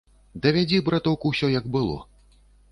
[0.45, 2.01] Давядзі, браток, усё, як было.